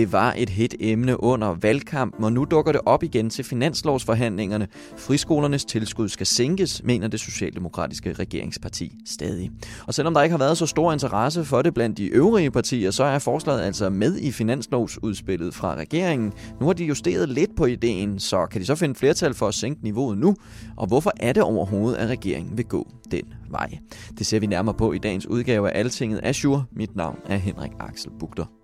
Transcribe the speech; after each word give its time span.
Det 0.00 0.12
var 0.12 0.34
et 0.36 0.50
hit 0.50 0.74
emne 0.80 1.22
under 1.22 1.56
valgkampen, 1.62 2.24
og 2.24 2.32
nu 2.32 2.44
dukker 2.44 2.72
det 2.72 2.80
op 2.86 3.02
igen 3.02 3.30
til 3.30 3.44
finanslovsforhandlingerne. 3.44 4.68
Friskolernes 4.96 5.64
tilskud 5.64 6.08
skal 6.08 6.26
sænkes, 6.26 6.82
mener 6.84 7.08
det 7.08 7.20
socialdemokratiske 7.20 8.12
regeringsparti 8.12 8.92
stadig. 9.06 9.50
Og 9.86 9.94
selvom 9.94 10.14
der 10.14 10.22
ikke 10.22 10.32
har 10.32 10.38
været 10.38 10.58
så 10.58 10.66
stor 10.66 10.92
interesse 10.92 11.44
for 11.44 11.62
det 11.62 11.74
blandt 11.74 11.98
de 11.98 12.06
øvrige 12.06 12.50
partier, 12.50 12.90
så 12.90 13.04
er 13.04 13.18
forslaget 13.18 13.60
altså 13.60 13.90
med 13.90 14.18
i 14.18 14.32
finanslovsudspillet 14.32 15.54
fra 15.54 15.74
regeringen. 15.74 16.32
Nu 16.60 16.66
har 16.66 16.72
de 16.72 16.84
justeret 16.84 17.28
lidt 17.28 17.56
på 17.56 17.66
ideen, 17.66 18.18
så 18.18 18.46
kan 18.46 18.60
de 18.60 18.66
så 18.66 18.74
finde 18.74 18.94
flertal 18.94 19.34
for 19.34 19.48
at 19.48 19.54
sænke 19.54 19.84
niveauet 19.84 20.18
nu? 20.18 20.36
Og 20.76 20.86
hvorfor 20.86 21.12
er 21.20 21.32
det 21.32 21.42
overhovedet, 21.42 21.98
at 21.98 22.08
regeringen 22.08 22.56
vil 22.56 22.64
gå 22.64 22.88
den 23.10 23.24
vej? 23.50 23.78
Det 24.18 24.26
ser 24.26 24.40
vi 24.40 24.46
nærmere 24.46 24.74
på 24.74 24.92
i 24.92 24.98
dagens 24.98 25.26
udgave 25.26 25.70
af 25.70 25.78
Altinget 25.78 26.20
Azure. 26.22 26.64
Mit 26.72 26.96
navn 26.96 27.18
er 27.26 27.36
Henrik 27.36 27.72
Axel 27.80 28.10
Bugter. 28.20 28.59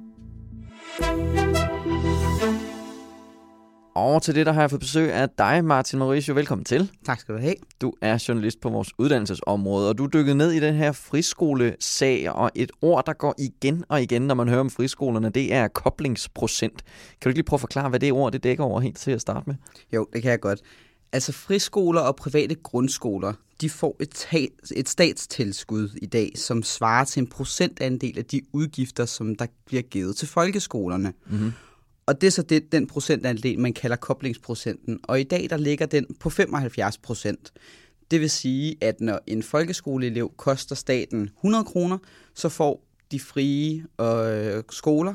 Over 3.95 4.19
til 4.19 4.35
det, 4.35 4.47
der 4.47 4.53
har 4.53 4.61
jeg 4.61 4.71
fået 4.71 4.81
besøg 4.81 5.13
af 5.13 5.29
dig, 5.39 5.65
Martin 5.65 5.99
Mauricio. 5.99 6.35
Velkommen 6.35 6.65
til. 6.65 6.91
Tak 7.07 7.21
skal 7.21 7.35
du 7.35 7.41
have. 7.41 7.55
Du 7.81 7.93
er 8.03 8.25
journalist 8.29 8.61
på 8.61 8.69
vores 8.69 8.89
uddannelsesområde, 8.99 9.89
og 9.89 9.99
du 9.99 10.07
dykket 10.13 10.37
ned 10.37 10.53
i 10.53 10.61
den 10.61 10.75
her 10.75 10.93
friskolesag, 10.93 12.31
og 12.31 12.51
et 12.55 12.73
ord, 12.83 13.07
der 13.07 13.13
går 13.13 13.35
igen 13.39 13.85
og 13.89 14.03
igen, 14.03 14.23
når 14.23 14.35
man 14.35 14.49
hører 14.49 14.61
om 14.61 14.71
friskolerne, 14.71 15.31
det 15.31 15.55
er 15.55 15.69
koblingsprocent. 15.69 16.83
Kan 16.85 17.19
du 17.25 17.29
ikke 17.29 17.39
lige 17.39 17.45
prøve 17.45 17.57
at 17.57 17.61
forklare, 17.61 17.89
hvad 17.89 18.01
det 18.01 18.13
ord 18.13 18.33
det 18.33 18.45
dækker 18.45 18.65
over 18.65 18.81
helt 18.81 18.99
til 18.99 19.11
at 19.11 19.21
starte 19.21 19.43
med? 19.47 19.55
Jo, 19.93 20.07
det 20.13 20.23
kan 20.23 20.31
jeg 20.31 20.41
godt. 20.41 20.61
Altså 21.13 21.33
friskoler 21.33 22.01
og 22.01 22.17
private 22.17 22.55
grundskoler, 22.55 23.33
de 23.61 23.71
får 23.71 23.97
et, 24.01 24.11
ta- 24.11 24.47
et 24.77 24.89
statstilskud 24.89 25.89
i 26.03 26.07
dag, 26.07 26.33
som 26.37 26.63
svarer 26.63 27.05
til 27.05 27.21
en 27.21 27.27
procentandel 27.27 28.19
af 28.19 28.25
de 28.25 28.43
udgifter, 28.53 29.05
som 29.05 29.37
der 29.37 29.47
bliver 29.67 29.83
givet 29.83 30.17
til 30.17 30.29
folkeskolerne. 30.29 31.13
Mm-hmm. 31.27 31.53
Og 32.07 32.21
det 32.21 32.27
er 32.27 32.31
så 32.31 32.43
det, 32.43 32.73
den 32.73 32.87
procentandel, 32.87 33.59
man 33.59 33.73
kalder 33.73 33.97
koblingsprocenten. 33.97 35.01
Og 35.03 35.21
i 35.21 35.25
dag 35.25 35.47
der 35.51 35.57
ligger 35.57 35.87
den 35.87 36.07
på 36.21 36.31
75 36.31 36.99
procent. 36.99 37.53
Det 38.11 38.21
vil 38.21 38.31
sige, 38.31 38.77
at 38.81 39.01
når 39.01 39.21
en 39.27 39.43
folkeskoleelev 39.43 40.33
koster 40.37 40.75
staten 40.75 41.31
100 41.37 41.65
kroner, 41.65 41.99
så 42.35 42.49
får 42.49 42.83
de 43.13 43.21
frie 43.21 43.85
øh, 44.01 44.63
skoler 44.71 45.15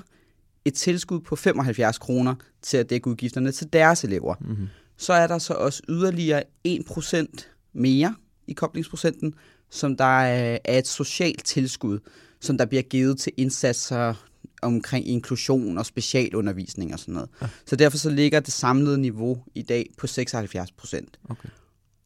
et 0.65 0.73
tilskud 0.73 1.19
på 1.19 1.35
75 1.35 1.97
kroner 1.97 2.35
til 2.61 2.77
at 2.77 2.89
dække 2.89 3.07
udgifterne 3.07 3.51
til 3.51 3.73
deres 3.73 4.03
elever. 4.03 4.35
Mm-hmm. 4.39 4.67
Så 5.01 5.13
er 5.13 5.27
der 5.27 5.37
så 5.37 5.53
også 5.53 5.81
yderligere 5.89 6.43
1% 6.67 7.25
mere 7.73 8.15
i 8.47 8.53
koblingsprocenten, 8.53 9.33
som 9.69 9.97
der 9.97 10.21
er 10.23 10.77
et 10.77 10.87
socialt 10.87 11.45
tilskud, 11.45 11.99
som 12.39 12.57
der 12.57 12.65
bliver 12.65 12.81
givet 12.81 13.19
til 13.19 13.33
indsatser 13.37 14.13
omkring 14.61 15.07
inklusion 15.07 15.77
og 15.77 15.85
specialundervisning 15.85 16.93
og 16.93 16.99
sådan 16.99 17.13
noget. 17.13 17.29
Ja. 17.41 17.47
Så 17.65 17.75
derfor 17.75 17.97
så 17.97 18.09
ligger 18.09 18.39
det 18.39 18.53
samlede 18.53 18.97
niveau 18.97 19.43
i 19.55 19.61
dag 19.61 19.89
på 19.97 20.07
76 20.07 20.71
procent. 20.71 21.19
Okay. 21.29 21.49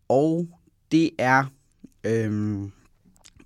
Og 0.07 0.47
det 0.91 1.09
er, 1.17 1.45
øhm, 2.03 2.71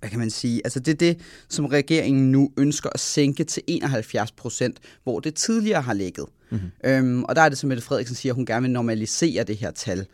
hvad 0.00 0.10
kan 0.10 0.18
man 0.18 0.30
sige, 0.30 0.60
altså 0.64 0.80
det 0.80 0.92
er 0.92 0.96
det, 0.96 1.20
som 1.48 1.66
regeringen 1.66 2.32
nu 2.32 2.52
ønsker 2.56 2.90
at 2.94 3.00
sænke 3.00 3.44
til 3.44 3.62
71 3.66 4.32
procent, 4.32 4.78
hvor 5.04 5.20
det 5.20 5.34
tidligere 5.34 5.82
har 5.82 5.94
ligget. 5.94 6.26
Mm-hmm. 6.50 6.70
Øhm, 6.84 7.24
og 7.24 7.36
der 7.36 7.42
er 7.42 7.48
det, 7.48 7.58
som 7.58 7.68
Mette 7.68 7.82
Frederiksen 7.82 8.16
siger, 8.16 8.32
at 8.32 8.36
hun 8.36 8.46
gerne 8.46 8.62
vil 8.62 8.70
normalisere 8.70 9.44
det 9.44 9.56
her 9.56 9.70
tal. 9.70 10.06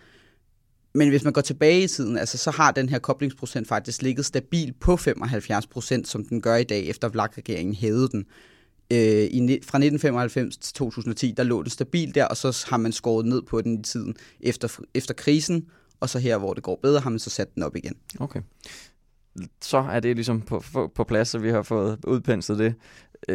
Men 0.95 1.09
hvis 1.09 1.25
man 1.25 1.33
går 1.33 1.41
tilbage 1.41 1.83
i 1.83 1.87
tiden, 1.87 2.19
altså, 2.19 2.39
så 2.39 2.51
har 2.51 2.71
den 2.71 2.89
her 2.89 2.99
koblingsprocent 2.99 3.69
faktisk 3.69 4.03
ligget 4.03 4.27
stabil 4.27 4.73
på 4.81 4.97
75 4.97 5.67
procent, 5.67 6.09
som 6.09 6.25
den 6.25 6.41
gør 6.41 6.57
i 6.57 6.65
dag, 6.65 6.87
efter 6.87 7.09
VLAG-regeringen 7.09 7.75
hævede 7.75 8.09
den. 8.09 8.25
Øh, 8.93 8.99
i, 8.99 9.39
fra 9.63 9.79
1995 9.79 10.57
til 10.57 10.75
2010, 10.75 11.35
der 11.37 11.43
lå 11.43 11.63
den 11.63 11.71
stabil 11.71 12.15
der, 12.15 12.25
og 12.25 12.37
så 12.37 12.67
har 12.71 12.77
man 12.77 12.93
skåret 12.93 13.27
ned 13.27 13.43
på 13.43 13.61
den 13.61 13.81
i 13.81 13.83
tiden 13.83 14.15
efter, 14.41 14.79
efter 14.95 15.15
krisen, 15.15 15.67
og 16.01 16.09
så 16.09 16.19
her, 16.19 16.39
hvor 16.39 16.55
det 16.55 16.63
går 16.63 16.79
bedre, 16.83 17.01
har 17.01 17.11
man 17.11 17.19
så 17.19 17.31
sat 17.31 17.55
den 17.55 17.63
op 17.63 17.77
igen. 17.77 17.95
Okay. 18.21 18.41
Så 19.63 19.79
er 19.79 20.01
det 20.01 20.17
ligesom 20.17 20.41
på, 20.41 20.63
på, 20.73 20.93
på 20.95 21.05
plads, 21.05 21.29
så 21.29 21.39
vi 21.39 21.51
har 21.51 21.63
fået 21.63 21.99
udpenslet 22.05 22.59
det 22.59 22.75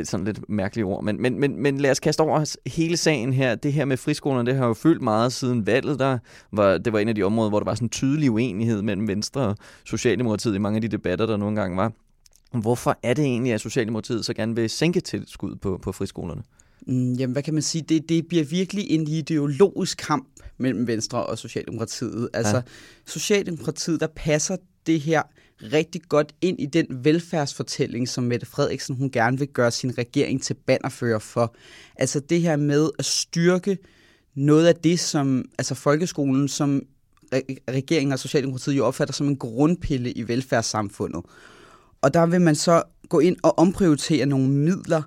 sådan 0.04 0.26
lidt 0.26 0.50
mærkelige 0.50 0.86
ord. 0.86 1.04
Men, 1.04 1.22
men, 1.22 1.40
men, 1.40 1.62
men 1.62 1.78
lad 1.78 1.92
os 1.92 2.00
kaste 2.00 2.22
over 2.22 2.56
hele 2.66 2.98
sagen 2.98 3.34
her. 3.34 3.56
Det 3.56 3.74
her 3.74 3.86
med 3.86 3.98
friskolerne, 3.98 4.52
det 4.52 4.60
har 4.60 4.68
jo 4.68 4.74
fyldt 4.74 5.02
meget 5.02 5.34
siden 5.34 5.68
valget. 5.68 6.00
Der 6.00 6.18
var, 6.52 6.78
det 6.78 6.94
var 6.94 7.00
en 7.00 7.08
af 7.08 7.16
de 7.16 7.24
områder, 7.24 7.50
hvor 7.50 7.60
der 7.60 7.66
var 7.66 7.76
sådan 7.76 7.86
en 7.86 7.90
tydelig 7.90 8.32
uenighed 8.32 8.82
mellem 8.82 9.08
Venstre 9.08 9.42
og 9.42 9.56
Socialdemokratiet 9.86 10.56
i 10.56 10.58
mange 10.58 10.76
af 10.76 10.82
de 10.82 10.88
debatter, 10.88 11.26
der 11.26 11.38
nogle 11.38 11.62
gange 11.62 11.78
var. 11.78 11.92
Hvorfor 12.52 13.00
er 13.04 13.14
det 13.14 13.26
egentlig, 13.26 13.54
at 13.54 13.62
Socialdemokratiet 13.62 14.26
så 14.26 14.34
gerne 14.34 14.56
vil 14.56 14.70
sænke 14.70 15.00
tilskud 15.00 15.56
på, 15.56 15.80
på 15.82 15.92
friskolerne? 15.92 16.42
Mm, 16.88 17.14
jamen, 17.14 17.34
hvad 17.34 17.44
kan 17.44 17.54
man 17.54 17.64
sige? 17.64 17.82
Det, 17.82 18.10
det 18.10 18.28
bliver 18.28 18.44
virkelig 18.44 18.92
en 18.92 19.08
ideologisk 19.08 19.98
kamp 19.98 20.28
mellem 20.58 20.88
Venstre 20.88 21.26
og 21.26 21.38
Socialdemokratiet. 21.38 22.30
Altså, 22.34 22.56
ja. 22.56 22.62
Socialdemokratiet, 23.08 24.00
der 24.00 24.08
passer 24.16 24.56
det 24.88 25.00
her 25.00 25.22
rigtig 25.62 26.02
godt 26.10 26.34
ind 26.42 26.60
i 26.60 26.66
den 26.66 26.86
velfærdsfortælling, 26.90 28.10
som 28.10 28.24
Mette 28.24 28.46
Frederiksen 28.46 28.96
hun 28.96 29.12
gerne 29.12 29.40
vil 29.40 29.48
gøre 29.48 29.72
sin 29.72 29.98
regering 29.98 30.44
til 30.44 30.54
bannerfører 30.54 31.20
for. 31.20 31.56
Altså 31.96 32.20
det 32.20 32.42
her 32.42 32.56
med 32.56 32.90
at 33.00 33.06
styrke 33.06 33.78
noget 34.36 34.68
af 34.68 34.76
det, 34.76 35.00
som 35.00 35.46
altså 35.58 35.76
folkeskolen, 35.76 36.48
som 36.48 36.82
regeringen 37.70 38.14
og 38.14 38.20
Socialdemokratiet 38.20 38.78
jo 38.78 38.86
opfatter 38.86 39.14
som 39.14 39.28
en 39.28 39.38
grundpille 39.38 40.12
i 40.12 40.28
velfærdssamfundet. 40.28 41.22
Og 42.02 42.14
der 42.14 42.26
vil 42.26 42.42
man 42.42 42.56
så 42.56 42.84
gå 43.10 43.20
ind 43.20 43.38
og 43.44 43.60
omprioritere 43.60 44.26
nogle 44.26 44.50
midler 44.50 45.02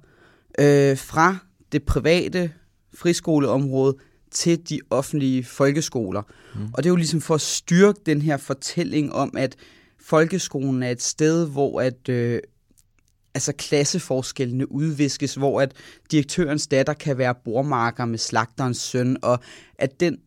øh, 0.58 0.98
fra 0.98 1.36
det 1.72 1.82
private 1.82 2.52
friskoleområde 2.94 3.96
til 4.34 4.68
de 4.68 4.80
offentlige 4.90 5.44
folkeskoler. 5.44 6.22
Mm. 6.54 6.60
Og 6.72 6.82
det 6.82 6.86
er 6.86 6.90
jo 6.90 6.96
ligesom 6.96 7.20
for 7.20 7.34
at 7.34 7.40
styrke 7.40 8.00
den 8.06 8.22
her 8.22 8.36
fortælling 8.36 9.12
om, 9.12 9.34
at 9.36 9.56
folkeskolen 10.00 10.82
er 10.82 10.90
et 10.90 11.02
sted, 11.02 11.48
hvor 11.48 11.80
at 11.80 12.08
øh, 12.08 12.40
altså 13.34 13.52
klasseforskellene 13.52 14.72
udviskes, 14.72 15.34
hvor 15.34 15.60
at 15.60 15.72
direktørens 16.10 16.66
datter 16.66 16.92
kan 16.92 17.18
være 17.18 17.34
bormarker 17.44 18.04
med 18.04 18.18
slagterens 18.18 18.78
søn, 18.78 19.16
og 19.22 19.40
at 19.78 20.00
den 20.00 20.18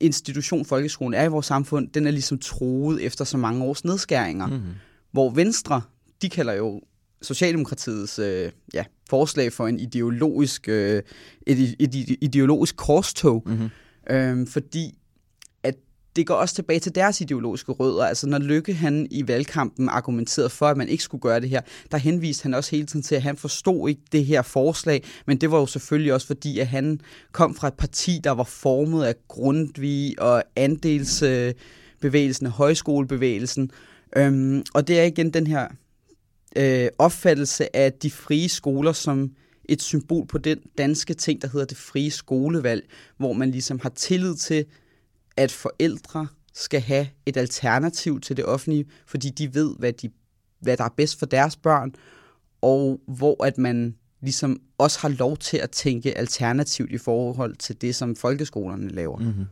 institution, 0.00 0.64
folkeskolen 0.64 1.14
er 1.14 1.24
i 1.24 1.28
vores 1.28 1.46
samfund, 1.46 1.88
den 1.88 2.06
er 2.06 2.10
ligesom 2.10 2.38
troet 2.38 3.04
efter 3.04 3.24
så 3.24 3.36
mange 3.36 3.64
års 3.64 3.84
nedskæringer. 3.84 4.46
Mm-hmm. 4.46 4.74
Hvor 5.12 5.30
Venstre, 5.30 5.82
de 6.22 6.28
kalder 6.28 6.52
jo 6.52 6.80
Socialdemokratiets 7.22 8.18
øh, 8.18 8.52
ja, 8.74 8.84
forslag 9.08 9.52
for 9.52 9.66
en 9.66 9.80
ideologisk, 9.80 10.68
øh, 10.68 11.02
et, 11.46 11.76
et, 11.78 11.94
ideologisk 12.20 12.76
korstog, 12.76 13.42
mm-hmm. 13.46 13.70
øh, 14.10 14.46
fordi 14.46 14.98
det 16.18 16.26
går 16.26 16.34
også 16.34 16.54
tilbage 16.54 16.80
til 16.80 16.94
deres 16.94 17.20
ideologiske 17.20 17.72
rødder. 17.72 18.04
Altså 18.04 18.26
når 18.26 18.38
Lykke 18.38 18.74
han 18.74 19.06
i 19.10 19.28
valgkampen 19.28 19.88
argumenterede 19.88 20.50
for, 20.50 20.66
at 20.66 20.76
man 20.76 20.88
ikke 20.88 21.02
skulle 21.02 21.20
gøre 21.20 21.40
det 21.40 21.48
her, 21.48 21.60
der 21.90 21.98
henviste 21.98 22.42
han 22.42 22.54
også 22.54 22.70
hele 22.70 22.86
tiden 22.86 23.02
til, 23.02 23.14
at 23.14 23.22
han 23.22 23.36
forstod 23.36 23.88
ikke 23.88 24.02
det 24.12 24.24
her 24.24 24.42
forslag, 24.42 25.04
men 25.26 25.36
det 25.36 25.50
var 25.50 25.58
jo 25.58 25.66
selvfølgelig 25.66 26.14
også 26.14 26.26
fordi, 26.26 26.58
at 26.58 26.66
han 26.66 27.00
kom 27.32 27.54
fra 27.54 27.68
et 27.68 27.74
parti, 27.74 28.20
der 28.24 28.30
var 28.30 28.44
formet 28.44 29.04
af 29.04 29.14
Grundtvig 29.28 30.22
og 30.22 30.42
andelsbevægelsen, 30.56 32.46
højskolebevægelsen. 32.46 33.70
Øhm, 34.16 34.62
og 34.74 34.88
det 34.88 35.00
er 35.00 35.04
igen 35.04 35.30
den 35.30 35.46
her 35.46 35.68
øh, 36.58 36.88
opfattelse 36.98 37.76
af 37.76 37.92
de 37.92 38.10
frie 38.10 38.48
skoler 38.48 38.92
som 38.92 39.30
et 39.64 39.82
symbol 39.82 40.26
på 40.26 40.38
den 40.38 40.58
danske 40.78 41.14
ting, 41.14 41.42
der 41.42 41.48
hedder 41.48 41.66
det 41.66 41.76
frie 41.76 42.10
skolevalg, 42.10 42.90
hvor 43.16 43.32
man 43.32 43.50
ligesom 43.50 43.80
har 43.82 43.88
tillid 43.88 44.36
til, 44.36 44.64
at 45.36 45.52
forældre 45.52 46.26
skal 46.54 46.80
have 46.80 47.08
et 47.26 47.36
alternativ 47.36 48.20
til 48.20 48.36
det 48.36 48.44
offentlige, 48.44 48.86
fordi 49.06 49.30
de 49.30 49.54
ved, 49.54 49.74
hvad, 49.78 49.92
de, 49.92 50.10
hvad 50.60 50.76
der 50.76 50.84
er 50.84 50.94
bedst 50.96 51.18
for 51.18 51.26
deres 51.26 51.56
børn, 51.56 51.94
og 52.62 53.00
hvor 53.06 53.44
at 53.44 53.58
man 53.58 53.94
ligesom 54.20 54.60
også 54.78 54.98
har 55.00 55.08
lov 55.08 55.36
til 55.36 55.56
at 55.56 55.70
tænke 55.70 56.18
alternativt 56.18 56.92
i 56.92 56.98
forhold 56.98 57.56
til 57.56 57.80
det, 57.80 57.94
som 57.94 58.16
folkeskolerne 58.16 58.88
laver. 58.88 59.18
Mm-hmm. 59.18 59.44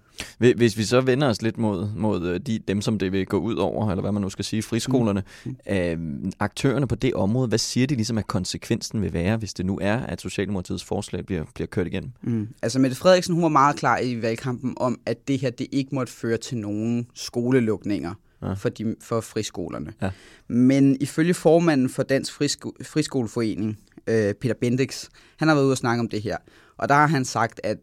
Hvis 0.56 0.78
vi 0.78 0.84
så 0.84 1.00
vender 1.00 1.28
os 1.28 1.42
lidt 1.42 1.58
mod, 1.58 1.88
mod 1.96 2.26
øh, 2.26 2.40
de, 2.40 2.58
dem, 2.68 2.80
som 2.80 2.98
det 2.98 3.12
vil 3.12 3.26
gå 3.26 3.38
ud 3.38 3.54
over, 3.54 3.90
eller 3.90 4.00
hvad 4.02 4.12
man 4.12 4.22
nu 4.22 4.30
skal 4.30 4.44
sige, 4.44 4.62
friskolerne, 4.62 5.22
mm. 5.44 5.56
øh, 5.70 6.32
aktørerne 6.40 6.88
på 6.88 6.94
det 6.94 7.14
område, 7.14 7.48
hvad 7.48 7.58
siger 7.58 7.86
de 7.86 7.94
ligesom, 7.94 8.18
at 8.18 8.26
konsekvensen 8.26 9.02
vil 9.02 9.12
være, 9.12 9.36
hvis 9.36 9.54
det 9.54 9.66
nu 9.66 9.78
er, 9.82 9.96
at 9.96 10.20
Socialdemokratiets 10.20 10.84
forslag 10.84 11.26
bliver, 11.26 11.44
bliver 11.54 11.66
kørt 11.66 11.86
igennem? 11.86 12.10
Mm. 12.22 12.48
Altså 12.62 12.78
Mette 12.78 12.96
Frederiksen, 12.96 13.34
hun 13.34 13.42
var 13.42 13.48
meget 13.48 13.76
klar 13.76 13.98
i 13.98 14.22
valgkampen 14.22 14.74
om, 14.76 15.00
at 15.06 15.28
det 15.28 15.38
her 15.38 15.50
det 15.50 15.66
ikke 15.72 15.94
måtte 15.94 16.12
føre 16.12 16.36
til 16.36 16.58
nogen 16.58 17.06
skolelukninger 17.14 18.14
ja. 18.42 18.52
for, 18.52 18.68
de, 18.68 18.94
for 19.00 19.20
friskolerne. 19.20 19.92
Ja. 20.02 20.10
Men 20.48 20.96
ifølge 21.00 21.34
formanden 21.34 21.88
for 21.88 22.02
Dansk 22.02 22.32
Frisko- 22.32 22.84
Friskoleforening, 22.84 23.78
øh, 24.06 24.34
Peter 24.34 24.54
Bendix, 24.60 25.08
han 25.36 25.48
har 25.48 25.54
været 25.54 25.64
ude 25.64 25.72
og 25.72 25.78
snakke 25.78 26.00
om 26.00 26.08
det 26.08 26.22
her. 26.22 26.36
Og 26.76 26.88
der 26.88 26.94
har 26.94 27.06
han 27.06 27.24
sagt, 27.24 27.60
at 27.64 27.78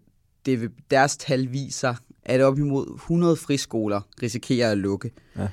det 0.46 0.72
deres 0.92 1.18
tal 1.18 1.52
viser, 1.52 1.96
at 2.24 2.42
op 2.42 2.60
imod 2.60 2.96
100 2.96 3.36
friskoler 3.36 4.02
risikerer 4.22 4.72
at 4.72 4.78
lukke. 4.78 5.12
Ja. 5.38 5.48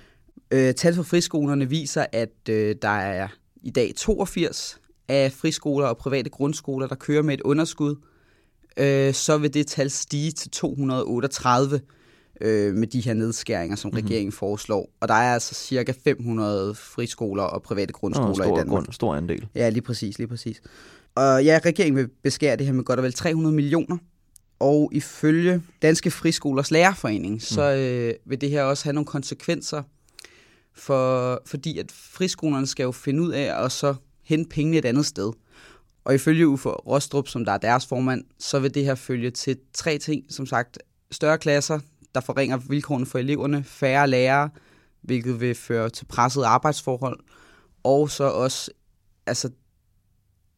Øh, 0.51 0.75
tal 0.75 0.95
for 0.95 1.03
friskolerne 1.03 1.69
viser, 1.69 2.07
at 2.13 2.49
øh, 2.49 2.77
der 2.83 2.89
er 2.89 3.29
i 3.63 3.71
dag 3.71 3.93
82 3.97 4.81
af 5.09 5.33
friskoler 5.33 5.87
og 5.87 5.97
private 5.97 6.31
grundskoler, 6.31 6.87
der 6.87 6.95
kører 6.95 7.23
med 7.23 7.35
et 7.35 7.41
underskud. 7.41 7.97
Øh, 8.77 9.15
så 9.15 9.39
vil 9.39 9.55
det 9.55 9.67
tal 9.67 9.91
stige 9.91 10.33
til 10.33 10.51
238 10.51 11.81
øh, 12.41 12.75
med 12.75 12.87
de 12.87 13.01
her 13.01 13.15
nedskæringer, 13.15 13.77
som 13.77 13.89
mm-hmm. 13.89 14.07
regeringen 14.07 14.33
foreslår. 14.33 14.91
Og 15.01 15.09
der 15.09 15.15
er 15.15 15.35
altså 15.35 15.55
cirka 15.55 15.93
500 16.05 16.75
friskoler 16.75 17.43
og 17.43 17.63
private 17.63 17.93
grundskoler 17.93 18.35
stor, 18.35 18.45
i 18.45 18.59
Danmark. 18.59 18.85
Grund, 18.85 18.93
stor 18.93 19.15
andel. 19.15 19.47
Ja, 19.55 19.69
lige 19.69 19.83
præcis, 19.83 20.19
lige 20.19 20.29
præcis. 20.29 20.63
Og 21.15 21.45
ja, 21.45 21.61
regeringen 21.65 21.97
vil 21.97 22.09
beskære 22.23 22.57
det 22.57 22.67
her 22.67 22.73
med 22.73 22.85
godt 22.85 22.99
og 22.99 23.03
vel 23.03 23.13
300 23.13 23.55
millioner. 23.55 23.97
Og 24.59 24.91
ifølge 24.93 25.63
Danske 25.83 26.11
Friskolers 26.11 26.71
Lærerforening, 26.71 27.35
mm. 27.35 27.41
så 27.41 27.63
øh, 27.63 28.15
vil 28.31 28.41
det 28.41 28.51
her 28.51 28.63
også 28.63 28.85
have 28.85 28.95
nogle 28.95 29.07
konsekvenser, 29.07 29.83
for, 30.75 31.43
fordi 31.47 31.79
at 31.79 31.93
friskolerne 31.93 32.67
skal 32.67 32.85
jo 32.85 32.93
finde 32.93 33.23
ud 33.23 33.33
af 33.33 33.65
at 33.65 33.73
så 33.73 33.95
hente 34.23 34.49
pengene 34.49 34.79
et 34.79 34.85
andet 34.85 35.07
sted. 35.07 35.33
Og 36.05 36.15
ifølge 36.15 36.49
Uffe 36.49 36.69
Rostrup, 36.69 37.29
som 37.29 37.45
der 37.45 37.53
er 37.53 37.59
deres 37.59 37.87
formand, 37.87 38.25
så 38.39 38.59
vil 38.59 38.75
det 38.75 38.85
her 38.85 38.95
følge 38.95 39.31
til 39.31 39.57
tre 39.75 39.99
ting. 39.99 40.25
Som 40.29 40.47
sagt, 40.47 40.79
større 41.11 41.39
klasser, 41.39 41.81
der 42.15 42.21
forringer 42.21 42.57
vilkårene 42.57 43.07
for 43.07 43.19
eleverne, 43.19 43.65
færre 43.65 44.09
lærere, 44.09 44.51
hvilket 45.03 45.41
vil 45.41 45.55
føre 45.55 45.91
til 45.91 46.05
presset 46.05 46.43
arbejdsforhold, 46.43 47.21
og 47.83 48.11
så 48.11 48.25
også 48.25 48.71
altså, 49.27 49.51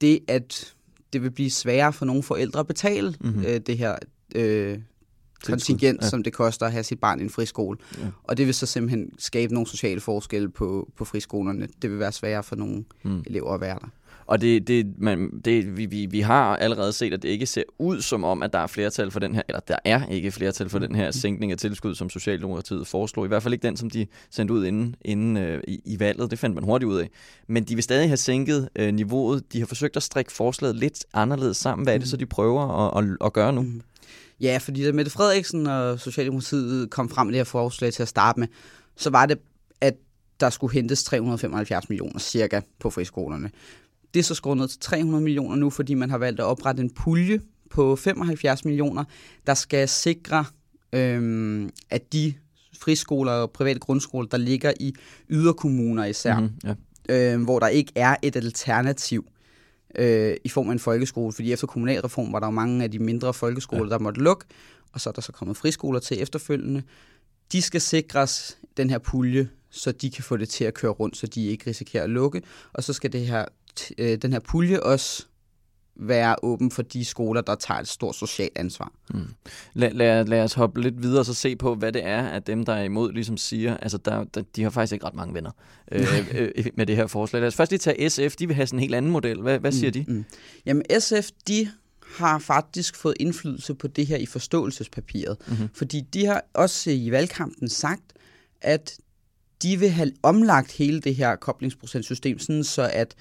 det, 0.00 0.20
at 0.28 0.75
det 1.12 1.22
vil 1.22 1.31
blive 1.31 1.50
sværere 1.50 1.93
for 1.93 2.04
nogle 2.04 2.22
forældre 2.22 2.60
at 2.60 2.66
betale 2.66 3.14
mm-hmm. 3.20 3.44
øh, 3.44 3.60
det 3.60 3.78
her 3.78 3.96
øh, 4.34 4.78
kontingent, 5.47 6.03
ja. 6.03 6.09
som 6.09 6.23
det 6.23 6.33
koster 6.33 6.67
at 6.67 6.73
have 6.73 6.85
sit 6.85 7.00
barn 7.00 7.21
i 7.21 7.23
en 7.23 7.31
friskole. 7.31 7.79
Ja. 7.99 8.06
Og 8.25 8.37
det 8.37 8.47
vil 8.47 8.55
så 8.55 8.67
simpelthen 8.67 9.11
skabe 9.19 9.55
nogle 9.55 9.67
sociale 9.67 10.00
forskelle 10.00 10.49
på, 10.49 10.93
på 10.97 11.05
friskolerne. 11.05 11.69
Det 11.83 11.91
vil 11.91 11.99
være 11.99 12.12
sværere 12.12 12.43
for 12.43 12.56
nogle 12.56 12.85
mm. 13.03 13.23
elever 13.27 13.55
at 13.55 13.61
være 13.61 13.79
der. 13.81 13.89
Og 14.27 14.41
det, 14.41 14.69
det, 14.69 14.87
man, 14.99 15.41
det, 15.44 15.77
vi, 15.77 15.87
vi, 15.87 16.06
vi 16.06 16.21
har 16.21 16.56
allerede 16.56 16.93
set, 16.93 17.12
at 17.12 17.23
det 17.23 17.29
ikke 17.29 17.47
ser 17.47 17.62
ud 17.79 18.00
som 18.00 18.25
om, 18.25 18.43
at 18.43 18.53
der 18.53 18.59
er 18.59 18.67
flertal 18.67 19.11
for 19.11 19.21
den 19.21 19.35
her, 19.35 19.43
eller 19.49 19.61
der 19.61 19.77
er 19.85 20.06
ikke 20.06 20.31
flertal 20.31 20.69
for 20.69 20.79
den 20.79 20.94
her 20.94 21.06
mm. 21.06 21.12
sænkning 21.12 21.53
af 21.53 21.59
tilskud, 21.59 21.94
som 21.94 22.11
Socialdemokratiet 22.11 22.87
foreslog. 22.87 23.25
I 23.25 23.29
hvert 23.29 23.43
fald 23.43 23.55
ikke 23.55 23.67
den, 23.67 23.77
som 23.77 23.91
de 23.91 24.06
sendte 24.31 24.55
ud 24.55 24.65
inden, 24.65 24.97
inden 25.05 25.37
øh, 25.37 25.62
i, 25.69 25.81
i 25.85 26.00
valget. 26.00 26.31
Det 26.31 26.39
fandt 26.39 26.55
man 26.55 26.65
hurtigt 26.65 26.89
ud 26.89 26.99
af. 26.99 27.11
Men 27.47 27.65
de 27.65 27.75
vil 27.75 27.85
stadig 27.85 28.09
have 28.09 28.17
sænket 28.17 28.69
øh, 28.77 28.94
niveauet. 28.94 29.53
De 29.53 29.59
har 29.59 29.67
forsøgt 29.67 29.97
at 29.97 30.03
strikke 30.03 30.33
forslaget 30.33 30.77
lidt 30.77 31.05
anderledes 31.15 31.56
sammen. 31.56 31.87
Hvad 31.87 31.94
er 31.94 31.99
det 31.99 32.09
så, 32.09 32.17
de 32.17 32.27
prøver 32.27 32.97
at, 32.97 33.05
at, 33.05 33.17
at 33.25 33.33
gøre 33.33 33.53
nu? 33.53 33.62
Mm. 33.62 33.83
Ja, 34.43 34.59
fordi 34.59 34.85
da 34.85 34.93
Mette 34.93 35.11
Frederiksen 35.11 35.67
og 35.67 36.00
Socialdemokratiet 36.00 36.91
kom 36.91 37.09
frem 37.09 37.27
med 37.27 37.33
det 37.33 37.39
her 37.39 37.44
forslag 37.44 37.93
til 37.93 38.03
at 38.03 38.09
starte 38.09 38.41
med, 38.41 38.49
så 38.97 39.11
var 39.11 39.27
det, 39.27 39.39
at 39.81 39.94
der 40.41 40.50
skulle 40.50 40.75
hentes 40.75 41.05
375 41.05 41.89
millioner 41.89 42.19
cirka 42.19 42.61
på 42.81 42.91
friskolerne. 42.91 43.50
Det 44.15 44.21
er 44.21 44.25
så 44.25 44.35
skåret 44.35 44.59
ned 44.59 44.69
til 44.69 44.81
300 44.81 45.23
millioner 45.23 45.56
nu, 45.56 45.71
fordi 45.71 45.94
man 45.94 46.11
har 46.11 46.19
valgt 46.19 46.41
at 46.41 46.47
oprette 46.47 46.83
en 46.83 46.91
pulje 46.91 47.41
på 47.71 47.97
75 47.97 48.65
millioner, 48.65 49.05
der 49.47 49.55
skal 49.55 49.89
sikre, 49.89 50.44
øhm, 50.93 51.71
at 51.91 52.12
de 52.12 52.35
friskoler 52.81 53.33
og 53.33 53.50
private 53.50 53.81
grundskoler, 53.81 54.29
der 54.29 54.37
ligger 54.37 54.73
i 54.81 54.94
yderkommuner 55.31 56.05
især, 56.05 56.41
mm-hmm, 56.41 56.77
ja. 57.09 57.33
øhm, 57.33 57.44
hvor 57.44 57.59
der 57.59 57.69
ikke 57.69 57.93
er 57.94 58.17
et 58.23 58.37
alternativ 58.37 59.27
øh, 59.94 60.37
i 60.44 60.49
form 60.49 60.69
af 60.69 60.73
en 60.73 60.79
folkeskole, 60.79 61.33
fordi 61.33 61.53
efter 61.53 61.67
kommunalreform 61.67 62.33
var 62.33 62.41
der 62.41 62.47
jo 62.47 62.50
mange 62.50 62.85
af 62.85 62.91
de 62.91 62.99
mindre 62.99 63.35
folkeskoler, 63.35 63.85
ja. 63.85 63.91
der 63.91 63.99
måtte 63.99 64.21
lukke, 64.21 64.44
og 64.93 65.00
så 65.00 65.11
er 65.11 65.12
der 65.12 65.23
så 65.23 65.33
kommet 65.33 65.56
friskoler 65.56 66.00
til 66.00 66.23
efterfølgende. 66.23 66.83
De 67.53 67.62
skal 67.62 67.81
sikres 67.81 68.59
den 68.77 68.91
her 68.91 68.99
pulje, 68.99 69.49
så 69.71 69.93
de 69.93 70.11
kan 70.11 70.25
få 70.25 70.37
det 70.37 70.49
til 70.49 70.65
at 70.65 70.75
køre 70.75 70.93
rundt, 70.93 71.17
så 71.17 71.27
de 71.27 71.47
ikke 71.47 71.71
risikerer 71.71 72.05
at 72.05 72.11
lukke, 72.11 72.43
og 72.73 72.85
så 72.85 72.93
skal 72.93 73.12
det 73.12 73.27
her 73.27 73.44
øh, 73.99 74.19
den 74.23 74.33
her 74.33 74.41
pulje 74.41 74.81
også 74.81 75.27
være 75.97 76.37
åben 76.43 76.71
for 76.71 76.83
de 76.83 77.05
skoler, 77.05 77.41
der 77.41 77.55
tager 77.55 77.81
et 77.81 77.89
stort 77.89 78.17
socialt 78.17 78.53
ansvar. 78.56 78.93
Mm. 79.15 79.21
Lad, 79.75 79.91
lad, 79.91 80.25
lad 80.25 80.43
os 80.43 80.55
hoppe 80.55 80.81
lidt 80.81 81.03
videre 81.03 81.21
og 81.21 81.27
så 81.27 81.35
se 81.35 81.56
på, 81.56 81.75
hvad 81.75 81.93
det 81.93 82.06
er, 82.06 82.23
at 82.23 82.47
dem, 82.47 82.65
der 82.65 82.73
er 82.73 82.83
imod, 82.83 83.12
ligesom 83.12 83.37
siger, 83.37 83.77
altså 83.77 83.99
der, 83.99 84.25
der, 84.25 84.43
de 84.56 84.62
har 84.62 84.71
faktisk 84.71 84.93
ikke 84.93 85.06
ret 85.06 85.15
mange 85.15 85.35
venner 85.35 85.50
øh, 85.93 86.06
øh, 86.56 86.67
med 86.75 86.87
det 86.87 86.97
her 86.97 87.06
forslag. 87.06 87.41
Lad 87.41 87.49
os 87.49 87.55
først 87.55 87.71
lige 87.71 87.79
tage 87.79 88.11
SF, 88.11 88.37
de 88.37 88.47
vil 88.47 88.56
have 88.56 88.67
sådan 88.67 88.79
en 88.79 88.81
helt 88.81 88.94
anden 88.94 89.11
model. 89.11 89.41
Hvad, 89.41 89.59
hvad 89.59 89.73
siger 89.73 89.91
mm, 89.91 90.05
de? 90.05 90.12
Mm. 90.12 90.25
Jamen 90.67 90.83
SF, 91.00 91.31
de 91.49 91.71
har 92.17 92.39
faktisk 92.39 92.97
fået 92.97 93.15
indflydelse 93.21 93.75
på 93.75 93.87
det 93.87 94.06
her 94.06 94.17
i 94.17 94.27
forståelsespapiret, 94.27 95.37
mm-hmm. 95.47 95.69
fordi 95.75 96.00
de 96.00 96.27
har 96.27 96.44
også 96.55 96.91
i 96.91 97.11
valgkampen 97.11 97.69
sagt, 97.69 98.12
at 98.61 98.99
de 99.62 99.79
vil 99.79 99.91
have 99.91 100.12
omlagt 100.23 100.73
hele 100.73 101.00
det 101.00 101.15
her 101.15 101.37
koblingsprocentsystem, 101.37 102.39
sådan 102.39 102.65
så 102.65 102.91
at 102.93 103.15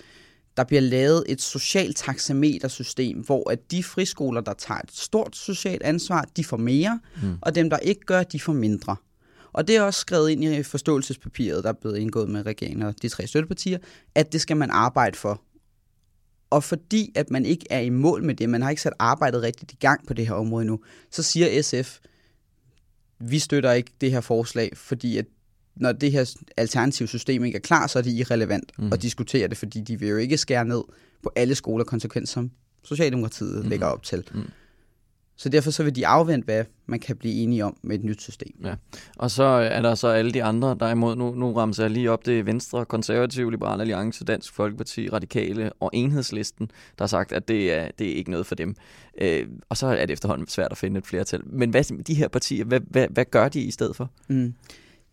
der 0.57 0.63
bliver 0.63 0.81
lavet 0.81 1.23
et 1.27 1.41
socialt 1.41 1.97
taxametersystem, 1.97 3.17
hvor 3.17 3.49
at 3.49 3.71
de 3.71 3.83
friskoler, 3.83 4.41
der 4.41 4.53
tager 4.53 4.79
et 4.79 4.91
stort 4.91 5.35
socialt 5.35 5.83
ansvar, 5.83 6.27
de 6.37 6.43
får 6.43 6.57
mere, 6.57 6.99
mm. 7.23 7.37
og 7.41 7.55
dem, 7.55 7.69
der 7.69 7.77
ikke 7.77 8.01
gør, 8.01 8.23
de 8.23 8.39
får 8.39 8.53
mindre. 8.53 8.95
Og 9.53 9.67
det 9.67 9.75
er 9.75 9.81
også 9.81 9.99
skrevet 9.99 10.29
ind 10.29 10.43
i 10.43 10.63
forståelsespapiret, 10.63 11.63
der 11.63 11.69
er 11.69 11.73
blevet 11.81 11.97
indgået 11.97 12.29
med 12.29 12.45
regeringen 12.45 12.81
og 12.81 13.01
de 13.01 13.09
tre 13.09 13.27
støttepartier, 13.27 13.77
at 14.15 14.33
det 14.33 14.41
skal 14.41 14.57
man 14.57 14.69
arbejde 14.71 15.17
for. 15.17 15.41
Og 16.49 16.63
fordi 16.63 17.11
at 17.15 17.31
man 17.31 17.45
ikke 17.45 17.65
er 17.69 17.79
i 17.79 17.89
mål 17.89 18.23
med 18.23 18.35
det, 18.35 18.49
man 18.49 18.61
har 18.61 18.69
ikke 18.69 18.81
sat 18.81 18.93
arbejdet 18.99 19.41
rigtigt 19.41 19.71
i 19.71 19.75
gang 19.75 20.07
på 20.07 20.13
det 20.13 20.27
her 20.27 20.33
område 20.33 20.65
nu, 20.65 20.79
så 21.11 21.23
siger 21.23 21.61
SF, 21.61 21.99
vi 23.19 23.39
støtter 23.39 23.71
ikke 23.71 23.91
det 24.01 24.11
her 24.11 24.21
forslag, 24.21 24.71
fordi 24.75 25.17
at 25.17 25.25
når 25.75 25.91
det 25.91 26.11
her 26.11 26.35
alternative 26.57 27.07
system 27.07 27.43
ikke 27.43 27.55
er 27.55 27.61
klar, 27.61 27.87
så 27.87 27.99
er 27.99 28.03
det 28.03 28.11
irrelevant 28.11 28.71
mm. 28.79 28.93
at 28.93 29.01
diskutere 29.01 29.47
det, 29.47 29.57
fordi 29.57 29.81
de 29.81 29.99
vil 29.99 30.09
jo 30.09 30.17
ikke 30.17 30.37
skære 30.37 30.65
ned 30.65 30.83
på 31.23 31.31
alle 31.35 31.55
skoler 31.55 31.83
konsekvens, 31.83 32.29
som 32.29 32.51
Socialdemokratiet 32.83 33.63
mm. 33.63 33.69
lægger 33.69 33.87
op 33.87 34.03
til. 34.03 34.23
Mm. 34.33 34.41
Så 35.41 35.49
derfor 35.49 35.71
så 35.71 35.83
vil 35.83 35.95
de 35.95 36.07
afvente, 36.07 36.45
hvad 36.45 36.65
man 36.85 36.99
kan 36.99 37.15
blive 37.15 37.33
enige 37.33 37.65
om 37.65 37.77
med 37.81 37.95
et 37.95 38.03
nyt 38.03 38.21
system. 38.21 38.53
Ja. 38.63 38.75
Og 39.17 39.31
så 39.31 39.43
er 39.43 39.81
der 39.81 39.95
så 39.95 40.07
alle 40.07 40.31
de 40.31 40.43
andre, 40.43 40.77
der 40.79 40.85
er 40.85 40.91
imod. 40.91 41.15
Nu, 41.15 41.35
nu 41.35 41.53
ramser 41.53 41.83
jeg 41.83 41.91
lige 41.91 42.11
op 42.11 42.25
det 42.25 42.45
Venstre, 42.45 42.85
Konservative, 42.85 43.51
Liberale 43.51 43.81
Alliance, 43.81 44.25
Dansk 44.25 44.53
Folkeparti, 44.53 45.09
Radikale 45.09 45.71
og 45.79 45.89
Enhedslisten, 45.93 46.67
der 46.97 47.03
har 47.03 47.07
sagt, 47.07 47.31
at 47.31 47.47
det 47.47 47.73
er, 47.73 47.87
det 47.99 48.11
er 48.11 48.15
ikke 48.15 48.31
noget 48.31 48.45
for 48.45 48.55
dem. 48.55 48.75
Øh, 49.21 49.47
og 49.69 49.77
så 49.77 49.87
er 49.87 50.05
det 50.05 50.13
efterhånden 50.13 50.47
svært 50.47 50.71
at 50.71 50.77
finde 50.77 50.97
et 50.97 51.07
flertal. 51.07 51.41
Men 51.45 51.69
hvad, 51.69 52.03
de 52.03 52.13
her 52.13 52.27
partier, 52.27 52.65
hvad, 52.65 52.79
hvad, 52.89 53.07
hvad 53.09 53.25
gør 53.25 53.49
de 53.49 53.61
i 53.61 53.71
stedet 53.71 53.95
for? 53.95 54.11
Mm. 54.27 54.53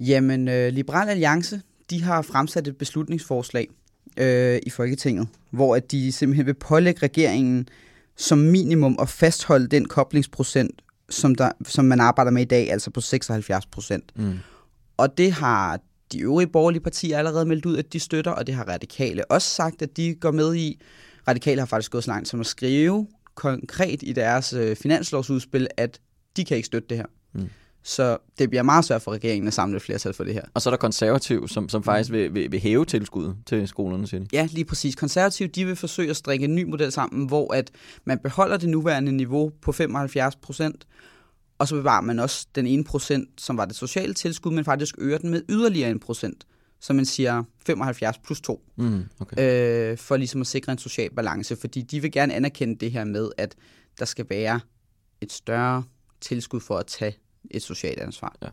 Jamen, 0.00 0.48
øh, 0.48 0.72
Liberal 0.72 1.08
Alliance, 1.08 1.60
de 1.90 2.02
har 2.02 2.22
fremsat 2.22 2.68
et 2.68 2.76
beslutningsforslag 2.76 3.68
øh, 4.16 4.60
i 4.66 4.70
Folketinget, 4.70 5.28
hvor 5.50 5.76
at 5.76 5.90
de 5.90 6.12
simpelthen 6.12 6.46
vil 6.46 6.54
pålægge 6.54 7.02
regeringen 7.02 7.68
som 8.16 8.38
minimum 8.38 8.96
at 9.00 9.08
fastholde 9.08 9.68
den 9.68 9.84
koblingsprocent, 9.88 10.82
som, 11.10 11.34
der, 11.34 11.52
som 11.66 11.84
man 11.84 12.00
arbejder 12.00 12.30
med 12.30 12.42
i 12.42 12.44
dag, 12.44 12.72
altså 12.72 12.90
på 12.90 13.00
76 13.00 13.66
procent. 13.66 14.12
Mm. 14.16 14.38
Og 14.96 15.18
det 15.18 15.32
har 15.32 15.80
de 16.12 16.20
øvrige 16.20 16.48
borgerlige 16.48 16.82
partier 16.82 17.18
allerede 17.18 17.46
meldt 17.46 17.66
ud, 17.66 17.76
at 17.76 17.92
de 17.92 18.00
støtter, 18.00 18.30
og 18.30 18.46
det 18.46 18.54
har 18.54 18.64
radikale 18.64 19.30
også 19.30 19.48
sagt, 19.48 19.82
at 19.82 19.96
de 19.96 20.14
går 20.14 20.30
med 20.30 20.54
i. 20.54 20.80
Radikale 21.28 21.60
har 21.60 21.66
faktisk 21.66 21.92
gået 21.92 22.04
så 22.04 22.10
langt 22.10 22.28
som 22.28 22.40
at 22.40 22.46
skrive 22.46 23.06
konkret 23.34 24.02
i 24.02 24.12
deres 24.12 24.52
øh, 24.52 24.76
finanslovsudspil, 24.76 25.68
at 25.76 26.00
de 26.36 26.44
kan 26.44 26.56
ikke 26.56 26.66
støtte 26.66 26.88
det 26.88 26.96
her. 26.96 27.06
Mm. 27.32 27.48
Så 27.82 28.16
det 28.38 28.50
bliver 28.50 28.62
meget 28.62 28.84
svært 28.84 29.02
for 29.02 29.12
regeringen 29.12 29.48
at 29.48 29.54
samle 29.54 29.76
et 29.76 29.82
flertal 29.82 30.12
for 30.12 30.24
det 30.24 30.34
her. 30.34 30.42
Og 30.54 30.62
så 30.62 30.68
er 30.68 30.72
der 30.72 30.78
konservativ, 30.78 31.48
som, 31.48 31.68
som 31.68 31.82
faktisk 31.82 32.10
vil, 32.12 32.34
vil, 32.34 32.52
vil 32.52 32.60
hæve 32.60 32.84
tilskuddet 32.84 33.36
til 33.46 33.68
skolerne, 33.68 34.06
siger 34.06 34.20
de. 34.20 34.26
Ja, 34.32 34.48
lige 34.52 34.64
præcis. 34.64 34.94
Konservativ, 34.96 35.48
de 35.48 35.64
vil 35.64 35.76
forsøge 35.76 36.10
at 36.10 36.16
strikke 36.16 36.44
en 36.44 36.54
ny 36.54 36.62
model 36.64 36.92
sammen, 36.92 37.26
hvor 37.26 37.54
at 37.54 37.70
man 38.04 38.18
beholder 38.18 38.56
det 38.56 38.68
nuværende 38.68 39.12
niveau 39.12 39.52
på 39.62 39.72
75 39.72 40.36
procent, 40.36 40.86
og 41.58 41.68
så 41.68 41.74
bevarer 41.74 42.00
man 42.00 42.18
også 42.18 42.46
den 42.54 42.66
ene 42.66 42.84
procent, 42.84 43.28
som 43.40 43.56
var 43.56 43.64
det 43.64 43.76
sociale 43.76 44.14
tilskud, 44.14 44.52
men 44.52 44.64
faktisk 44.64 44.94
øger 44.98 45.18
den 45.18 45.30
med 45.30 45.42
yderligere 45.48 45.90
en 45.90 46.00
procent. 46.00 46.46
så 46.80 46.92
man 46.92 47.04
siger 47.06 47.42
75 47.66 48.18
plus 48.18 48.40
2, 48.40 48.62
Mm, 48.76 49.04
okay. 49.20 49.90
øh, 49.92 49.98
for 49.98 50.16
ligesom 50.16 50.40
at 50.40 50.46
sikre 50.46 50.72
en 50.72 50.78
social 50.78 51.10
balance, 51.14 51.56
fordi 51.56 51.82
de 51.82 52.00
vil 52.02 52.12
gerne 52.12 52.34
anerkende 52.34 52.74
det 52.74 52.92
her 52.92 53.04
med, 53.04 53.28
at 53.38 53.54
der 53.98 54.04
skal 54.04 54.26
være 54.30 54.60
et 55.20 55.32
større 55.32 55.82
tilskud 56.20 56.60
for 56.60 56.76
at 56.78 56.86
tage 56.86 57.16
et 57.50 57.62
socialt 57.62 58.00
ansvar. 58.00 58.36
Ja. 58.42 58.46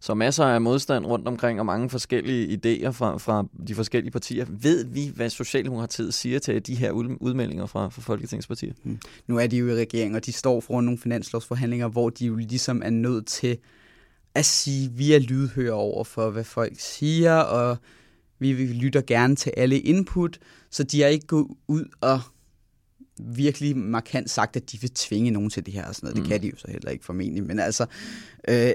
Så 0.00 0.14
masser 0.14 0.44
af 0.44 0.60
modstand 0.60 1.06
rundt 1.06 1.28
omkring, 1.28 1.60
og 1.60 1.66
mange 1.66 1.90
forskellige 1.90 2.58
idéer 2.58 2.90
fra, 2.90 3.18
fra 3.18 3.46
de 3.68 3.74
forskellige 3.74 4.10
partier. 4.10 4.46
Ved 4.48 4.84
vi, 4.84 5.12
hvad 5.14 5.30
Socialdemokratiet 5.30 6.14
siger 6.14 6.38
til 6.38 6.66
de 6.66 6.74
her 6.74 6.90
udmeldinger 7.20 7.66
fra, 7.66 7.88
fra 7.88 8.02
Folketingspartier? 8.02 8.72
Mm. 8.82 8.98
Nu 9.26 9.38
er 9.38 9.46
de 9.46 9.56
jo 9.56 9.68
i 9.68 9.74
regering, 9.74 10.16
og 10.16 10.26
de 10.26 10.32
står 10.32 10.60
foran 10.60 10.84
nogle 10.84 10.98
finanslovsforhandlinger, 10.98 11.88
hvor 11.88 12.10
de 12.10 12.26
jo 12.26 12.34
ligesom 12.34 12.82
er 12.84 12.90
nødt 12.90 13.26
til 13.26 13.58
at 14.34 14.44
sige, 14.44 14.84
at 14.84 14.98
vi 14.98 15.12
er 15.12 15.18
lydhøre 15.18 15.72
over 15.72 16.04
for, 16.04 16.30
hvad 16.30 16.44
folk 16.44 16.74
siger, 16.78 17.34
og 17.34 17.76
vi 18.38 18.52
lytter 18.66 19.00
gerne 19.00 19.36
til 19.36 19.52
alle 19.56 19.78
input, 19.78 20.38
så 20.70 20.82
de 20.84 21.00
har 21.00 21.08
ikke 21.08 21.26
gået 21.26 21.46
ud 21.68 21.84
og 22.00 22.20
virkelig 23.18 23.76
markant 23.76 24.30
sagt, 24.30 24.56
at 24.56 24.72
de 24.72 24.80
vil 24.80 24.90
tvinge 24.90 25.30
nogen 25.30 25.50
til 25.50 25.66
det 25.66 25.74
her 25.74 25.84
og 25.84 25.94
sådan 25.94 26.06
noget. 26.06 26.16
Mm. 26.16 26.22
Det 26.22 26.30
kan 26.30 26.42
de 26.42 26.46
jo 26.46 26.56
så 26.56 26.70
heller 26.70 26.90
ikke 26.90 27.04
formentlig. 27.04 27.44
Men 27.44 27.58
altså, 27.58 27.86
øh, 28.48 28.72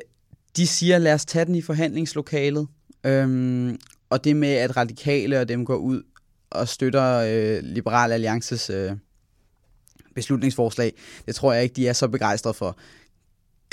de 0.57 0.67
siger, 0.67 0.97
lad 0.97 1.13
os 1.13 1.25
tage 1.25 1.45
den 1.45 1.55
i 1.55 1.61
forhandlingslokalet. 1.61 2.67
Øhm, 3.03 3.79
og 4.09 4.23
det 4.23 4.35
med, 4.35 4.53
at 4.53 4.77
radikale 4.77 5.39
og 5.39 5.49
dem 5.49 5.65
går 5.65 5.75
ud 5.75 6.03
og 6.49 6.67
støtter 6.67 7.15
øh, 7.27 7.63
Liberal 7.63 8.11
Alliances 8.11 8.69
øh, 8.69 8.91
beslutningsforslag, 10.15 10.93
det 11.25 11.35
tror 11.35 11.53
jeg 11.53 11.63
ikke, 11.63 11.75
de 11.75 11.87
er 11.87 11.93
så 11.93 12.07
begejstrede 12.07 12.53
for. 12.53 12.77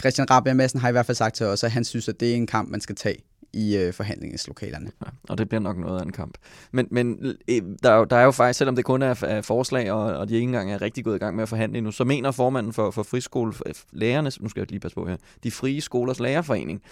Christian 0.01 0.31
Rabia 0.31 0.55
Madsen 0.55 0.81
har 0.81 0.89
i 0.89 0.93
hvert 0.93 1.07
fald 1.07 1.17
sagt 1.17 1.37
til 1.37 1.47
os, 1.47 1.65
at 1.65 1.71
han 1.71 1.85
synes, 1.85 2.09
at 2.09 2.21
det 2.21 2.31
er 2.31 2.35
en 2.35 2.47
kamp, 2.47 2.71
man 2.71 2.81
skal 2.81 2.97
tage 2.97 3.19
i 3.57 3.77
øh, 3.77 3.93
forhandlingslokalerne. 3.93 4.91
Ja, 5.05 5.11
og 5.29 5.39
det 5.39 5.49
bliver 5.49 5.61
nok 5.61 5.79
noget 5.79 6.01
af 6.01 6.05
en 6.05 6.13
kamp. 6.13 6.35
Men, 6.73 6.89
men 6.91 7.37
øh, 7.49 7.63
der, 7.83 7.91
er 7.91 7.97
jo, 7.97 8.05
der 8.05 8.17
er 8.17 8.25
jo 8.25 8.31
faktisk, 8.31 8.59
selvom 8.59 8.77
det 8.77 8.85
kun 8.85 9.03
er, 9.03 9.25
er 9.25 9.43
forslag, 9.43 9.93
og, 9.93 10.01
og 10.01 10.29
de 10.29 10.35
ikke 10.35 10.45
engang 10.45 10.73
er 10.73 10.83
rigtig 10.83 11.05
gået 11.05 11.17
i 11.17 11.19
gang 11.19 11.37
med 11.37 11.43
at 11.43 11.49
forhandle 11.49 11.81
nu, 11.81 11.93
så 11.93 12.05
mener 12.05 12.31
formanden 12.31 12.73
for, 12.73 12.91
for 12.91 13.03
friskole, 13.03 13.53
lærernes, 13.93 14.41
nu 14.41 14.49
skal 14.49 14.61
jeg 14.61 14.71
lige 14.71 14.81
passe 14.81 14.95
på 14.95 15.07
her, 15.07 15.17
de 15.45 15.51
frie 15.51 15.81
skolers 15.81 16.21
lærerforening, 16.21 16.83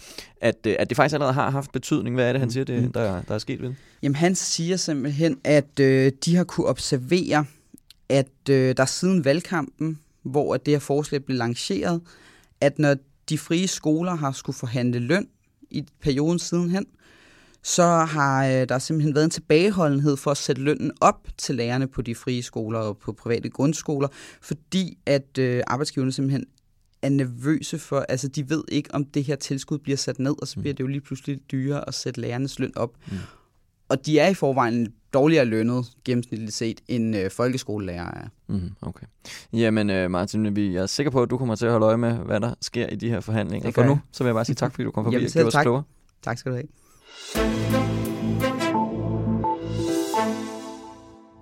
at, 0.41 0.67
øh, 0.67 0.77
at 0.79 0.89
det 0.89 0.97
faktisk 0.97 1.15
allerede 1.15 1.35
har 1.35 1.51
haft 1.51 1.73
betydning. 1.73 2.15
Hvad 2.15 2.29
er 2.29 2.33
det, 2.33 2.41
han 2.41 2.51
siger, 2.51 2.65
det, 2.65 2.83
mm. 2.83 2.93
der, 2.93 3.23
der 3.23 3.35
er 3.35 3.39
sket 3.39 3.63
ved 3.63 3.75
Jamen 4.03 4.17
han 4.17 4.35
siger 4.35 4.77
simpelthen, 4.77 5.39
at 5.45 5.81
øh, 5.81 6.13
de 6.25 6.37
har 6.37 6.45
kunne 6.45 6.67
observere, 6.67 7.45
at 8.09 8.51
øh, 8.51 8.77
der 8.77 8.85
siden 8.85 9.25
valgkampen, 9.25 9.99
hvor 10.23 10.57
det 10.57 10.75
her 10.75 10.79
forslag 10.79 11.25
blev 11.25 11.39
lanceret, 11.39 12.01
at 12.61 12.79
når 12.79 12.97
de 13.29 13.39
frie 13.39 13.69
skoler 13.69 14.15
har 14.15 14.33
skulle 14.33 14.57
forhandle 14.57 14.99
løn 14.99 15.29
i 15.71 15.85
perioden 16.01 16.39
sidenhen, 16.39 16.87
så 17.63 17.85
har 17.85 18.47
øh, 18.47 18.69
der 18.69 18.79
simpelthen 18.79 19.15
været 19.15 19.25
en 19.25 19.31
tilbageholdenhed 19.31 20.17
for 20.17 20.31
at 20.31 20.37
sætte 20.37 20.63
lønnen 20.63 20.93
op 21.01 21.29
til 21.39 21.55
lærerne 21.55 21.87
på 21.87 22.03
de 22.03 22.15
frie 22.15 22.43
skoler 22.43 22.79
og 22.79 22.99
på 22.99 23.13
private 23.13 23.49
grundskoler, 23.49 24.09
fordi 24.41 24.99
at 25.07 25.39
øh, 25.39 25.63
arbejdsgiverne 25.67 26.13
simpelthen 26.13 26.47
er 27.03 27.09
nervøse 27.09 27.79
for, 27.79 28.01
altså 28.01 28.29
de 28.29 28.51
ved 28.51 28.65
ikke, 28.69 28.95
om 28.95 29.05
det 29.05 29.25
her 29.25 29.37
tilskud 29.37 29.79
bliver 29.79 29.97
sat 29.97 30.19
ned, 30.19 30.35
og 30.43 30.49
så 30.49 30.61
bliver 30.61 30.73
mm. 30.73 30.77
det 30.77 30.85
jo 30.85 30.89
lige 30.89 31.01
pludselig 31.01 31.41
dyrere 31.51 31.89
at 31.89 31.95
sætte 31.95 32.21
lærernes 32.21 32.59
løn 32.59 32.73
op. 32.77 32.97
Mm. 33.07 33.17
Og 33.95 34.07
de 34.07 34.19
er 34.19 34.29
i 34.29 34.35
forvejen 34.35 34.93
dårligere 35.13 35.45
lønnet 35.45 35.87
gennemsnitligt 36.05 36.53
set, 36.53 36.81
end 36.89 37.17
øh, 37.17 37.31
folkeskolelærer 37.31 38.11
er. 38.11 38.29
Mm, 38.49 38.71
okay. 38.83 39.07
Jamen 39.53 39.91
øh, 39.91 40.11
Martin, 40.11 40.57
vi 40.57 40.77
er 40.77 40.87
sikker 40.87 41.11
på, 41.11 41.23
at 41.23 41.31
du 41.31 41.39
kommer 41.39 41.55
til 41.55 41.67
at 41.67 41.73
holde 41.73 41.87
øje 41.87 41.97
med, 41.97 42.13
hvad 42.13 42.41
der 42.41 42.55
sker 42.61 42.87
i 42.87 42.97
de 42.97 43.09
her 43.09 43.21
forhandlinger. 43.21 43.71
For 43.71 43.85
nu, 43.85 43.99
så 44.13 44.25
vil 44.25 44.29
jeg 44.29 44.35
bare 44.35 44.45
sige 44.45 44.57
tak, 44.57 44.73
fordi 44.73 44.85
du 44.85 44.91
kom 44.91 45.05
forbi 45.05 45.17
Jamen, 45.17 45.27
og 45.27 45.33
gjorde 45.33 45.47
os 45.47 45.63
klogere. 45.63 45.83
Tak 46.23 46.39
skal 46.39 46.53
du 46.53 46.57
have. 46.57 46.67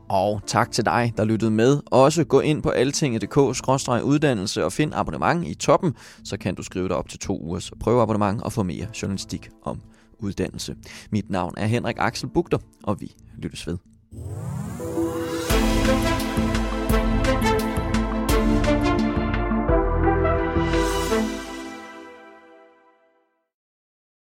Og 0.08 0.40
tak 0.46 0.70
til 0.70 0.84
dig, 0.84 1.12
der 1.16 1.24
lyttede 1.24 1.50
med. 1.50 1.80
Også 1.86 2.24
gå 2.24 2.40
ind 2.40 2.62
på 2.62 2.68
altinget.dk-uddannelse 2.68 4.64
og 4.64 4.72
find 4.72 4.94
abonnement 4.94 5.46
i 5.46 5.54
toppen, 5.54 5.94
så 6.24 6.36
kan 6.36 6.54
du 6.54 6.62
skrive 6.62 6.88
dig 6.88 6.96
op 6.96 7.08
til 7.08 7.18
to 7.18 7.38
ugers 7.42 7.70
prøveabonnement 7.80 8.42
og 8.42 8.52
få 8.52 8.62
mere 8.62 8.86
journalistik 9.02 9.48
om 9.62 9.80
uddannelse. 10.22 10.76
Mit 11.10 11.30
navn 11.30 11.54
er 11.56 11.66
Henrik 11.66 11.96
Axel 11.98 12.28
Bugter, 12.28 12.58
og 12.82 13.00
vi 13.00 13.14
lyttes 13.38 13.66
ved. 13.66 13.78